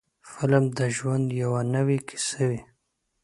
فلم 0.31 0.65
د 0.77 0.79
ژوند 0.95 1.27
یوه 1.41 1.61
نوې 1.73 1.97
کیسه 2.07 2.41
وي. 2.49 2.61